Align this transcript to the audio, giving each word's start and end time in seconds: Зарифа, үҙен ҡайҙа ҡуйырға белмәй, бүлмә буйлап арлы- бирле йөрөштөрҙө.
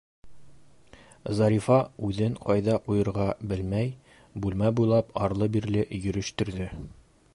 Зарифа, 1.39 1.77
үҙен 2.07 2.39
ҡайҙа 2.47 2.77
ҡуйырға 2.87 3.27
белмәй, 3.51 3.93
бүлмә 4.47 4.73
буйлап 4.81 5.13
арлы- 5.27 5.51
бирле 5.57 5.85
йөрөштөрҙө. 6.01 6.71